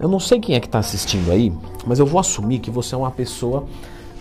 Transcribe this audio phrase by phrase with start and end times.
[0.00, 1.52] Eu não sei quem é que está assistindo aí,
[1.86, 3.66] mas eu vou assumir que você é uma pessoa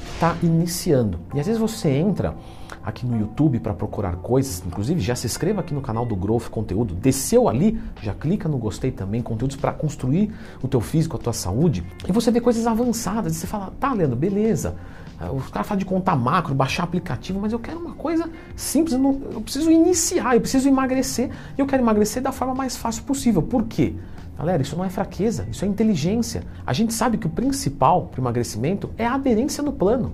[0.03, 1.17] que está iniciando.
[1.33, 2.35] E às vezes você entra
[2.83, 6.49] aqui no YouTube para procurar coisas, inclusive já se inscreva aqui no canal do Growth
[6.49, 11.19] Conteúdo, desceu ali, já clica no gostei também, conteúdos para construir o teu físico, a
[11.19, 14.75] tua saúde, e você vê coisas avançadas, e você fala, tá Leandro, beleza,
[15.19, 18.93] ah, os caras falam de contar macro, baixar aplicativo, mas eu quero uma coisa simples,
[18.93, 22.75] eu, não, eu preciso iniciar, eu preciso emagrecer, e eu quero emagrecer da forma mais
[22.75, 23.41] fácil possível.
[23.41, 23.95] Por quê?
[24.39, 26.43] Galera, isso não é fraqueza, isso é inteligência.
[26.65, 30.13] A gente sabe que o principal para o emagrecimento é a aderência no plano.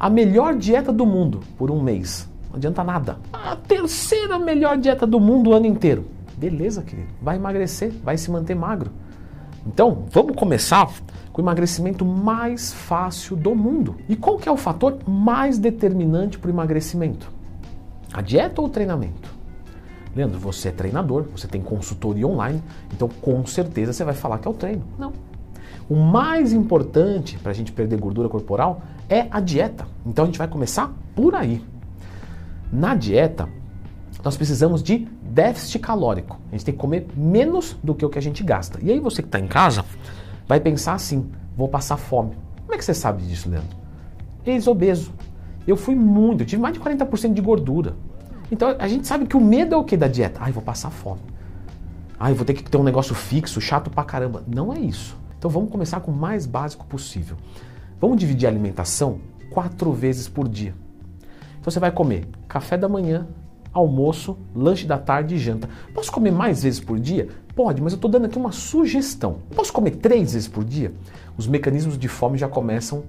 [0.00, 2.26] A melhor dieta do mundo por um mês.
[2.48, 3.18] Não adianta nada.
[3.30, 6.06] A terceira melhor dieta do mundo o ano inteiro.
[6.34, 7.08] Beleza, querido.
[7.20, 8.90] Vai emagrecer, vai se manter magro.
[9.66, 10.90] Então, vamos começar
[11.30, 13.96] com o emagrecimento mais fácil do mundo.
[14.08, 17.30] E qual que é o fator mais determinante para o emagrecimento?
[18.14, 19.41] A dieta ou o treinamento?
[20.14, 22.62] Leandro, você é treinador, você tem consultoria online,
[22.92, 24.84] então com certeza você vai falar que é o treino.
[24.98, 25.12] Não.
[25.88, 29.86] O mais importante para a gente perder gordura corporal é a dieta.
[30.06, 31.62] Então a gente vai começar por aí.
[32.72, 33.48] Na dieta,
[34.24, 36.38] nós precisamos de déficit calórico.
[36.48, 38.78] A gente tem que comer menos do que o que a gente gasta.
[38.82, 39.84] E aí você que está em casa
[40.46, 42.36] vai pensar assim: vou passar fome.
[42.60, 43.76] Como é que você sabe disso, Leandro?
[44.46, 45.12] Ex-obeso.
[45.66, 47.94] Eu fui muito, eu tive mais de 40% de gordura.
[48.52, 50.38] Então a gente sabe que o medo é o que da dieta?
[50.42, 51.22] Ai, vou passar fome.
[52.20, 54.44] Ai, vou ter que ter um negócio fixo, chato pra caramba.
[54.46, 55.16] Não é isso.
[55.38, 57.38] Então vamos começar com o mais básico possível.
[57.98, 60.74] Vamos dividir a alimentação quatro vezes por dia.
[61.58, 63.26] Então você vai comer café da manhã,
[63.72, 65.70] almoço, lanche da tarde e janta.
[65.94, 67.28] Posso comer mais vezes por dia?
[67.56, 69.38] Pode, mas eu estou dando aqui uma sugestão.
[69.56, 70.92] Posso comer três vezes por dia?
[71.38, 73.02] Os mecanismos de fome já começam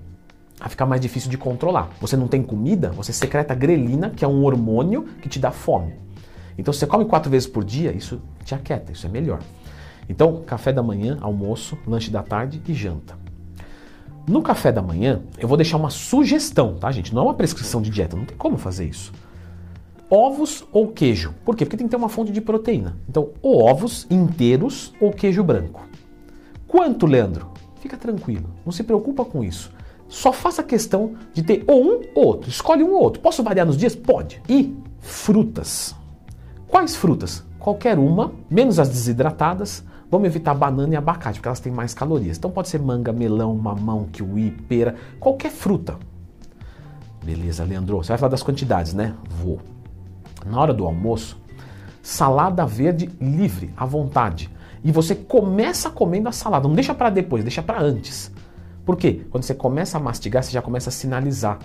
[0.64, 1.90] a ficar mais difícil de controlar.
[2.00, 5.94] Você não tem comida, você secreta grelina, que é um hormônio que te dá fome.
[6.58, 9.42] Então, se você come quatro vezes por dia, isso te aquieta, isso é melhor.
[10.08, 13.18] Então, café da manhã, almoço, lanche da tarde e janta.
[14.26, 17.14] No café da manhã, eu vou deixar uma sugestão, tá, gente?
[17.14, 19.12] Não é uma prescrição de dieta, não tem como fazer isso.
[20.10, 21.34] Ovos ou queijo.
[21.44, 21.66] Por quê?
[21.66, 22.96] Porque tem que ter uma fonte de proteína.
[23.10, 25.86] Então, ou ovos inteiros ou queijo branco.
[26.66, 27.52] Quanto, Leandro?
[27.82, 29.70] Fica tranquilo, não se preocupa com isso.
[30.14, 32.48] Só faça questão de ter ou um ou outro.
[32.48, 33.20] Escolhe um ou outro.
[33.20, 33.96] Posso variar nos dias?
[33.96, 34.40] Pode.
[34.48, 35.96] E frutas.
[36.68, 37.44] Quais frutas?
[37.58, 39.84] Qualquer uma, menos as desidratadas.
[40.12, 42.38] Vamos evitar banana e abacate, porque elas têm mais calorias.
[42.38, 45.98] Então pode ser manga, melão, mamão, kiwi, pera, qualquer fruta.
[47.26, 47.98] Beleza, Leandro.
[47.98, 49.16] Você vai falar das quantidades, né?
[49.42, 49.60] Vou.
[50.46, 51.42] Na hora do almoço,
[52.04, 54.48] salada verde livre, à vontade.
[54.84, 58.32] E você começa comendo a salada, não deixa para depois, deixa para antes.
[58.86, 59.22] Por quê?
[59.30, 61.60] Quando você começa a mastigar, você já começa a sinalizar.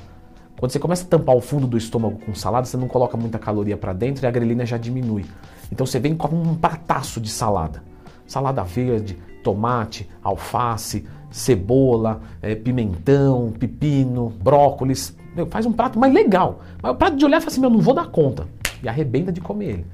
[0.59, 3.39] Quando você começa a tampar o fundo do estômago com salada, você não coloca muita
[3.39, 5.25] caloria para dentro e a grelina já diminui.
[5.71, 7.83] Então você vem com um prataço de salada.
[8.27, 15.17] Salada verde, tomate, alface, cebola, é, pimentão, pepino, brócolis.
[15.35, 16.61] Meu, faz um prato mais legal.
[16.83, 18.47] Mas o prato de olhar fala assim, meu, não vou dar conta.
[18.83, 19.87] E arrebenta de comer ele.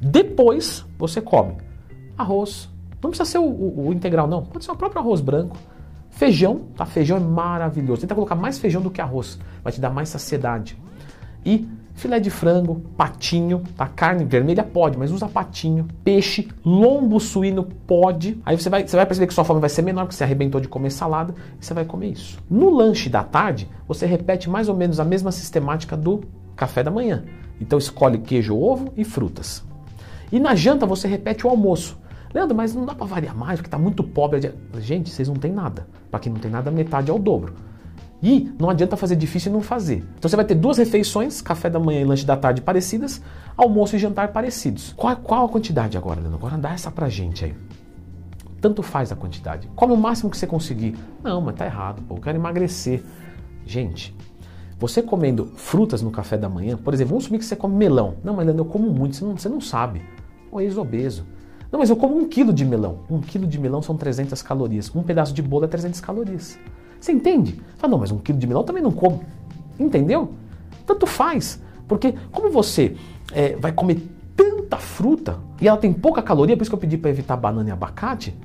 [0.00, 1.56] Depois você come
[2.16, 2.68] arroz.
[3.02, 4.42] Não precisa ser o, o, o integral, não.
[4.42, 5.56] Pode ser o próprio arroz branco
[6.12, 6.86] Feijão, tá?
[6.86, 8.02] Feijão é maravilhoso.
[8.02, 10.78] Tenta colocar mais feijão do que arroz, vai te dar mais saciedade.
[11.44, 13.86] E filé de frango, patinho, tá?
[13.88, 15.88] Carne vermelha pode, mas usa patinho.
[16.04, 18.40] Peixe, lombo suíno pode.
[18.44, 20.60] Aí você vai, você vai perceber que sua fome vai ser menor, porque você arrebentou
[20.60, 22.38] de comer salada, e você vai comer isso.
[22.48, 26.22] No lanche da tarde, você repete mais ou menos a mesma sistemática do
[26.54, 27.24] café da manhã.
[27.60, 29.64] Então escolhe queijo, ovo e frutas.
[30.30, 31.98] E na janta você repete o almoço.
[32.34, 34.52] Leandro, mas não dá para variar mais, porque está muito pobre.
[34.78, 35.86] Gente, vocês não têm nada.
[36.10, 37.54] Para quem não tem nada, metade é o dobro.
[38.22, 40.04] E não adianta fazer difícil e não fazer.
[40.16, 43.20] Então você vai ter duas refeições, café da manhã e lanche da tarde parecidas,
[43.56, 44.92] almoço e jantar parecidos.
[44.96, 46.38] Qual, qual a quantidade agora, Leandro?
[46.38, 47.54] Agora dá essa pra gente aí.
[48.60, 49.68] Tanto faz a quantidade.
[49.74, 50.96] Come o máximo que você conseguir.
[51.22, 52.14] Não, mas tá errado, pô.
[52.14, 53.02] Eu quero emagrecer.
[53.66, 54.14] Gente,
[54.78, 58.14] você comendo frutas no café da manhã, por exemplo, vamos subir que você come melão.
[58.22, 60.00] Não, mas Leandro, eu como muito, você não, você não sabe.
[60.50, 61.26] O ex-obeso.
[61.72, 62.98] Não, mas eu como um quilo de melão.
[63.10, 64.94] Um quilo de melão são 300 calorias.
[64.94, 66.58] Um pedaço de bolo é 300 calorias.
[67.00, 67.58] Você entende?
[67.78, 69.24] Fala, não, mas um quilo de melão também não como.
[69.80, 70.34] Entendeu?
[70.86, 71.62] Tanto faz.
[71.88, 72.94] Porque como você
[73.32, 76.98] é, vai comer tanta fruta e ela tem pouca caloria, por isso que eu pedi
[76.98, 78.36] para evitar banana e abacate,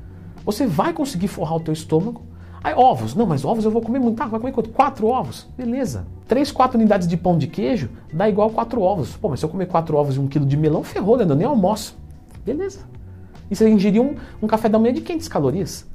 [0.46, 2.22] você vai conseguir forrar o teu estômago.
[2.64, 3.14] Aí, ovos.
[3.14, 4.24] Não, mas ovos eu vou comer muito.
[4.24, 4.70] Ah, vai comer quanto?
[4.70, 5.48] Quatro ovos.
[5.58, 6.08] Beleza.
[6.30, 9.18] Três, quatro unidades de pão de queijo dá igual quatro ovos.
[9.18, 11.26] Pô, mas se eu comer quatro ovos e um quilo de melão, ferrou, né?
[11.26, 11.98] Eu nem almoço.
[12.46, 12.80] Beleza.
[13.50, 15.88] E você ingerir um, um café da manhã de 500 calorias.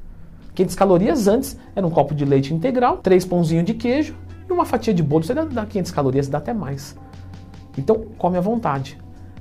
[0.55, 4.15] 500 calorias antes era um copo de leite integral, três pãozinhos de queijo
[4.49, 5.25] e uma fatia de bolo.
[5.25, 6.97] Você dá 500 calorias, dá até mais.
[7.77, 8.99] Então, come à vontade.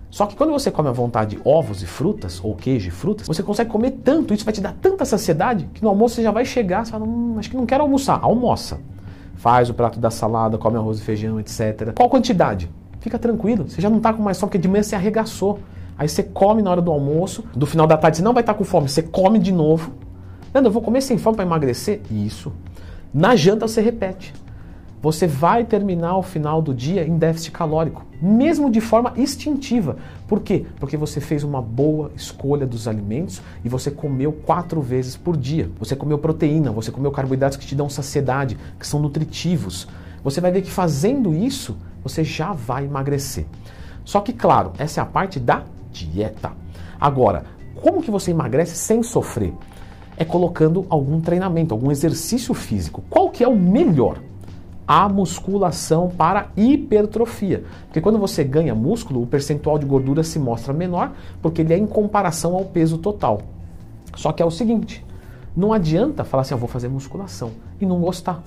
[0.09, 3.41] Só que quando você come à vontade ovos e frutas, ou queijo e frutas, você
[3.41, 6.43] consegue comer tanto, isso vai te dar tanta saciedade, que no almoço você já vai
[6.43, 8.19] chegar, você fala, hum, acho que não quero almoçar.
[8.21, 8.79] Almoça.
[9.35, 11.93] Faz o prato da salada, come arroz e feijão, etc.
[11.95, 12.69] Qual quantidade?
[12.99, 15.59] Fica tranquilo, você já não está com mais fome, porque de manhã você arregaçou.
[16.01, 18.53] Aí você come na hora do almoço, do final da tarde você não vai estar
[18.53, 19.91] tá com fome, você come de novo.
[20.51, 22.01] Leandro, eu vou comer sem fome para emagrecer?
[22.09, 22.51] Isso.
[23.13, 24.33] Na janta você repete
[25.01, 29.97] você vai terminar o final do dia em déficit calórico, mesmo de forma instintiva.
[30.27, 30.65] Por quê?
[30.79, 35.69] Porque você fez uma boa escolha dos alimentos e você comeu quatro vezes por dia.
[35.79, 39.87] Você comeu proteína, você comeu carboidratos que te dão saciedade, que são nutritivos.
[40.23, 43.45] Você vai ver que fazendo isso, você já vai emagrecer.
[44.05, 46.51] Só que, claro, essa é a parte da dieta.
[46.99, 47.45] Agora,
[47.81, 49.53] como que você emagrece sem sofrer?
[50.17, 53.03] É colocando algum treinamento, algum exercício físico.
[53.09, 54.19] Qual que é o melhor?
[54.87, 57.63] a musculação para hipertrofia.
[57.85, 61.77] Porque quando você ganha músculo, o percentual de gordura se mostra menor, porque ele é
[61.77, 63.41] em comparação ao peso total.
[64.17, 65.05] Só que é o seguinte,
[65.55, 68.43] não adianta falar assim, eu vou fazer musculação e não gostar.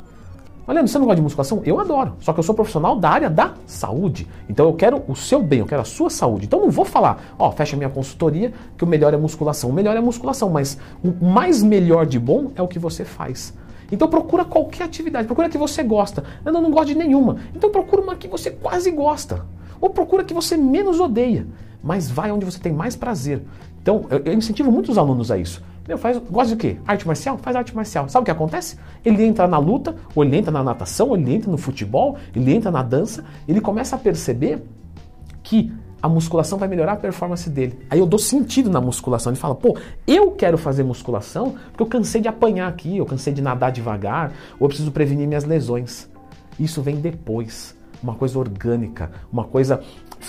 [0.67, 1.63] Olha, você não gosta de musculação?
[1.65, 2.15] Eu adoro.
[2.21, 4.27] Só que eu sou profissional da área da saúde.
[4.49, 6.47] Então eu quero o seu bem, eu quero a sua saúde.
[6.47, 9.69] Então não vou falar, ó, fecha minha consultoria, que o melhor é musculação.
[9.69, 13.53] O melhor é musculação, mas o mais melhor de bom é o que você faz.
[13.93, 16.25] Então procura qualquer atividade, procura que você gosta.
[16.45, 17.37] Eu não, gosto de nenhuma.
[17.55, 19.45] Então procura uma que você quase gosta.
[19.81, 21.47] Ou procura que você menos odeia.
[21.83, 23.43] Mas vai onde você tem mais prazer.
[23.83, 25.63] Então, eu incentivo muitos alunos a isso.
[25.87, 26.77] Meu, faz, gosta de quê?
[26.87, 27.37] Arte marcial?
[27.39, 28.09] Faz arte marcial.
[28.09, 28.79] Sabe o que acontece?
[29.05, 32.55] Ele entra na luta, ou ele entra na natação, ou ele entra no futebol, ele
[32.55, 34.65] entra na dança, ele começa a perceber
[35.43, 35.71] que
[36.01, 37.79] a musculação vai melhorar a performance dele.
[37.89, 39.33] Aí eu dou sentido na musculação.
[39.33, 39.77] Ele fala, pô,
[40.07, 44.33] eu quero fazer musculação porque eu cansei de apanhar aqui, eu cansei de nadar devagar,
[44.59, 46.09] ou eu preciso prevenir minhas lesões.
[46.59, 47.75] Isso vem depois.
[48.03, 49.81] Uma coisa orgânica, uma coisa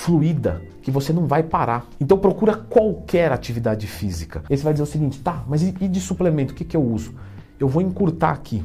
[0.05, 1.87] fluida, que você não vai parar.
[1.99, 4.43] Então procura qualquer atividade física.
[4.47, 6.83] E você vai dizer o seguinte, tá, mas e de suplemento, o que, que eu
[6.83, 7.15] uso?
[7.59, 8.63] Eu vou encurtar aqui.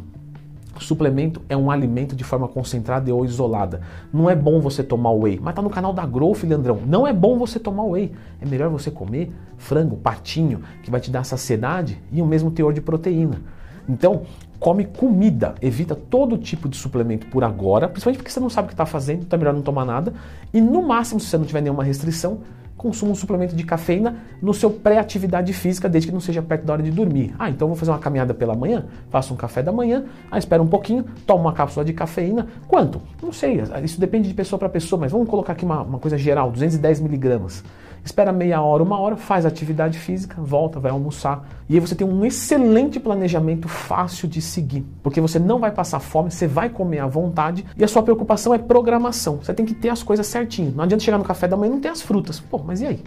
[0.79, 3.81] Suplemento é um alimento de forma concentrada ou isolada.
[4.13, 6.81] Não é bom você tomar whey, mas tá no canal da Growth, Leandrão.
[6.87, 8.13] Não é bom você tomar whey.
[8.41, 12.75] É melhor você comer frango, patinho, que vai te dar saciedade e o mesmo teor
[12.75, 13.41] de proteína.
[13.89, 14.23] Então,
[14.61, 18.69] come comida, evita todo tipo de suplemento por agora, principalmente porque você não sabe o
[18.69, 20.13] que está fazendo, então é melhor não tomar nada.
[20.53, 22.41] E no máximo, se você não tiver nenhuma restrição,
[22.77, 26.75] consuma um suplemento de cafeína no seu pré-atividade física, desde que não seja perto da
[26.75, 27.35] hora de dormir.
[27.39, 30.63] Ah, então vou fazer uma caminhada pela manhã, faço um café da manhã, aí espera
[30.63, 32.47] um pouquinho, tomo uma cápsula de cafeína.
[32.69, 33.01] Quanto?
[33.23, 36.19] Não sei, isso depende de pessoa para pessoa, mas vamos colocar aqui uma, uma coisa
[36.19, 37.65] geral, 210 miligramas
[38.05, 41.49] espera meia hora, uma hora, faz atividade física, volta, vai almoçar.
[41.69, 46.01] E aí você tem um excelente planejamento fácil de seguir, porque você não vai passar
[46.01, 49.39] fome, você vai comer à vontade e a sua preocupação é programação.
[49.43, 50.73] Você tem que ter as coisas certinho.
[50.75, 52.41] Não adianta chegar no café da manhã e não ter as frutas.
[52.41, 53.01] Pô, mas e aí?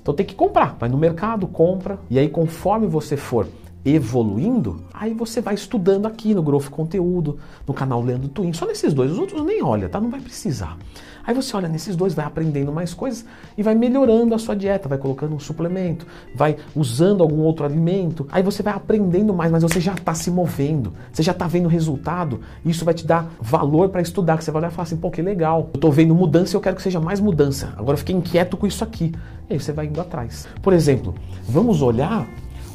[0.00, 0.76] Então tem que comprar.
[0.78, 3.46] Vai no mercado, compra, e aí conforme você for
[3.84, 8.94] evoluindo, aí você vai estudando aqui no Growth Conteúdo, no canal Leandro Twin, só nesses
[8.94, 10.00] dois, os outros nem olha, tá?
[10.00, 10.76] Não vai precisar.
[11.24, 13.24] Aí você olha nesses dois, vai aprendendo mais coisas
[13.56, 18.26] e vai melhorando a sua dieta, vai colocando um suplemento, vai usando algum outro alimento,
[18.30, 21.68] aí você vai aprendendo mais, mas você já está se movendo, você já está vendo
[21.68, 24.96] resultado, isso vai te dar valor para estudar, que você vai olhar e falar assim,
[24.96, 27.92] pô, que legal, eu estou vendo mudança e eu quero que seja mais mudança, agora
[27.92, 29.12] eu fiquei inquieto com isso aqui.
[29.48, 30.46] E aí você vai indo atrás.
[30.62, 31.14] Por exemplo,
[31.46, 32.26] vamos olhar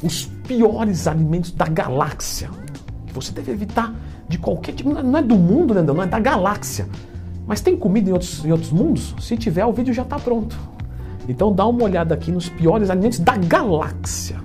[0.02, 2.50] os piores alimentos da galáxia.
[3.12, 3.92] Você deve evitar
[4.28, 4.90] de qualquer tipo.
[4.90, 5.82] Não é do mundo, né?
[5.82, 6.86] Não é da galáxia.
[7.48, 9.14] Mas tem comida em outros, em outros mundos?
[9.18, 10.54] Se tiver, o vídeo já está pronto.
[11.26, 14.36] Então dá uma olhada aqui nos piores alimentos da galáxia.